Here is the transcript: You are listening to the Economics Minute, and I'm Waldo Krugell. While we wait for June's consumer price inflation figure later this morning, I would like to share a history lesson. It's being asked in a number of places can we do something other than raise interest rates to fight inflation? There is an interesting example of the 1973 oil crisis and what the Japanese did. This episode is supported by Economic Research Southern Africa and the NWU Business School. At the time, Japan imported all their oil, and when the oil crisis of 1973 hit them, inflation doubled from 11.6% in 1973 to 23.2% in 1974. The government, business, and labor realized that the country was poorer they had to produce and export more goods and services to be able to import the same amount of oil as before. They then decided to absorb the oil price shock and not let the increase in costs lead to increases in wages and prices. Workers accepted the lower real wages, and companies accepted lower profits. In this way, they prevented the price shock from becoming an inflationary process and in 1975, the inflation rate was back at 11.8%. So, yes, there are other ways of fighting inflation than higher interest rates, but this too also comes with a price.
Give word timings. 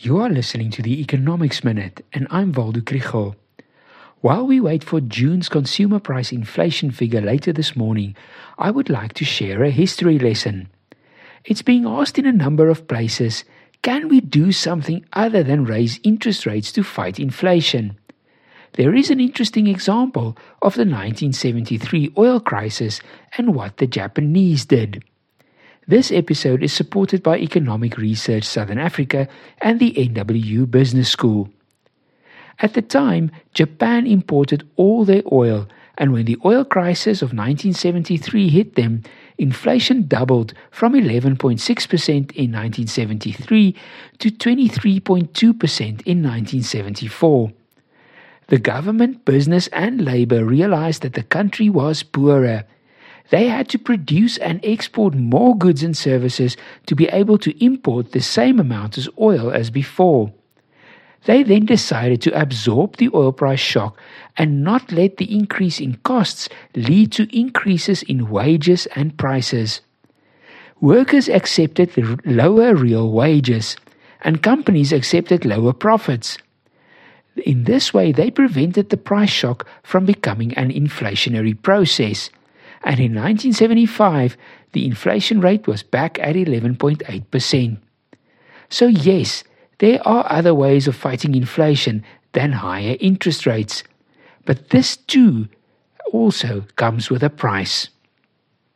You 0.00 0.18
are 0.18 0.28
listening 0.28 0.70
to 0.70 0.82
the 0.82 1.00
Economics 1.00 1.64
Minute, 1.64 2.06
and 2.12 2.28
I'm 2.30 2.52
Waldo 2.52 2.78
Krugell. 2.78 3.34
While 4.20 4.46
we 4.46 4.60
wait 4.60 4.84
for 4.84 5.00
June's 5.00 5.48
consumer 5.48 5.98
price 5.98 6.30
inflation 6.30 6.92
figure 6.92 7.20
later 7.20 7.52
this 7.52 7.74
morning, 7.74 8.14
I 8.56 8.70
would 8.70 8.88
like 8.88 9.12
to 9.14 9.24
share 9.24 9.64
a 9.64 9.70
history 9.70 10.16
lesson. 10.20 10.68
It's 11.44 11.62
being 11.62 11.84
asked 11.84 12.16
in 12.16 12.26
a 12.26 12.32
number 12.32 12.68
of 12.68 12.86
places 12.86 13.42
can 13.82 14.06
we 14.06 14.20
do 14.20 14.52
something 14.52 15.04
other 15.14 15.42
than 15.42 15.64
raise 15.64 15.98
interest 16.04 16.46
rates 16.46 16.70
to 16.72 16.84
fight 16.84 17.18
inflation? 17.18 17.98
There 18.74 18.94
is 18.94 19.10
an 19.10 19.18
interesting 19.18 19.66
example 19.66 20.36
of 20.62 20.74
the 20.74 20.86
1973 20.86 22.12
oil 22.16 22.38
crisis 22.38 23.00
and 23.36 23.52
what 23.52 23.78
the 23.78 23.88
Japanese 23.88 24.64
did. 24.64 25.02
This 25.88 26.12
episode 26.12 26.62
is 26.62 26.70
supported 26.70 27.22
by 27.22 27.38
Economic 27.38 27.96
Research 27.96 28.44
Southern 28.44 28.76
Africa 28.76 29.26
and 29.62 29.80
the 29.80 29.94
NWU 29.94 30.70
Business 30.70 31.10
School. 31.10 31.48
At 32.58 32.74
the 32.74 32.82
time, 32.82 33.30
Japan 33.54 34.06
imported 34.06 34.68
all 34.76 35.06
their 35.06 35.22
oil, 35.32 35.66
and 35.96 36.12
when 36.12 36.26
the 36.26 36.36
oil 36.44 36.66
crisis 36.66 37.22
of 37.22 37.28
1973 37.28 38.50
hit 38.50 38.74
them, 38.74 39.02
inflation 39.38 40.06
doubled 40.06 40.52
from 40.70 40.92
11.6% 40.92 41.56
in 42.10 42.52
1973 42.52 43.74
to 44.18 44.30
23.2% 44.30 45.80
in 45.80 46.22
1974. 46.22 47.50
The 48.48 48.58
government, 48.58 49.24
business, 49.24 49.68
and 49.68 50.04
labor 50.04 50.44
realized 50.44 51.00
that 51.00 51.14
the 51.14 51.22
country 51.22 51.70
was 51.70 52.02
poorer 52.02 52.66
they 53.30 53.48
had 53.48 53.68
to 53.68 53.78
produce 53.78 54.38
and 54.38 54.60
export 54.62 55.14
more 55.14 55.56
goods 55.56 55.82
and 55.82 55.96
services 55.96 56.56
to 56.86 56.94
be 56.94 57.06
able 57.08 57.38
to 57.38 57.64
import 57.64 58.12
the 58.12 58.20
same 58.20 58.58
amount 58.58 58.96
of 58.96 59.08
oil 59.18 59.50
as 59.50 59.70
before. 59.70 60.32
They 61.24 61.42
then 61.42 61.66
decided 61.66 62.22
to 62.22 62.40
absorb 62.40 62.96
the 62.96 63.10
oil 63.12 63.32
price 63.32 63.60
shock 63.60 63.98
and 64.36 64.62
not 64.62 64.92
let 64.92 65.16
the 65.16 65.34
increase 65.34 65.80
in 65.80 65.96
costs 66.04 66.48
lead 66.74 67.12
to 67.12 67.36
increases 67.36 68.02
in 68.04 68.30
wages 68.30 68.86
and 68.94 69.16
prices. 69.18 69.82
Workers 70.80 71.28
accepted 71.28 71.92
the 71.92 72.18
lower 72.24 72.74
real 72.74 73.10
wages, 73.10 73.76
and 74.22 74.42
companies 74.42 74.92
accepted 74.92 75.44
lower 75.44 75.72
profits. 75.72 76.38
In 77.44 77.64
this 77.64 77.92
way, 77.92 78.12
they 78.12 78.30
prevented 78.30 78.90
the 78.90 78.96
price 78.96 79.30
shock 79.30 79.66
from 79.82 80.06
becoming 80.06 80.54
an 80.54 80.70
inflationary 80.70 81.60
process 81.60 82.30
and 82.84 83.00
in 83.00 83.14
1975, 83.14 84.36
the 84.72 84.86
inflation 84.86 85.40
rate 85.40 85.66
was 85.66 85.82
back 85.82 86.18
at 86.20 86.36
11.8%. 86.36 87.78
So, 88.70 88.86
yes, 88.86 89.44
there 89.78 90.06
are 90.06 90.26
other 90.30 90.54
ways 90.54 90.86
of 90.86 90.96
fighting 90.96 91.34
inflation 91.34 92.04
than 92.32 92.52
higher 92.52 92.96
interest 93.00 93.46
rates, 93.46 93.82
but 94.44 94.70
this 94.70 94.96
too 94.96 95.48
also 96.12 96.64
comes 96.76 97.10
with 97.10 97.22
a 97.22 97.30
price. 97.30 97.88